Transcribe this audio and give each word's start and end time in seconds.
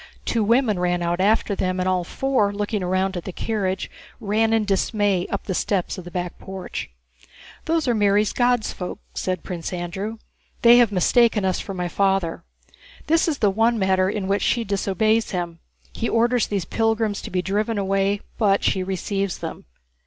Two 0.25 0.43
women 0.43 0.79
ran 0.79 1.03
out 1.03 1.21
after 1.21 1.53
them, 1.53 1.79
and 1.79 1.87
all 1.87 2.03
four, 2.03 2.51
looking 2.51 2.83
round 2.83 3.15
at 3.15 3.23
the 3.23 3.31
carriage, 3.31 3.87
ran 4.19 4.51
in 4.51 4.65
dismay 4.65 5.27
up 5.29 5.43
the 5.43 5.53
steps 5.53 5.95
of 5.95 6.05
the 6.05 6.09
back 6.09 6.39
porch. 6.39 6.89
"Those 7.65 7.87
are 7.87 7.93
Mary's 7.93 8.33
'God's 8.33 8.73
folk,'" 8.73 8.97
said 9.13 9.43
Prince 9.43 9.71
Andrew. 9.71 10.17
"They 10.63 10.79
have 10.79 10.91
mistaken 10.91 11.45
us 11.45 11.59
for 11.59 11.75
my 11.75 11.87
father. 11.87 12.43
This 13.05 13.27
is 13.27 13.37
the 13.37 13.51
one 13.51 13.77
matter 13.77 14.09
in 14.09 14.27
which 14.27 14.41
she 14.41 14.63
disobeys 14.63 15.29
him. 15.29 15.59
He 15.93 16.09
orders 16.09 16.47
these 16.47 16.65
pilgrims 16.65 17.21
to 17.21 17.29
be 17.29 17.43
driven 17.43 17.77
away, 17.77 18.21
but 18.39 18.63
she 18.63 18.81
receives 18.81 19.37
them." 19.37 19.65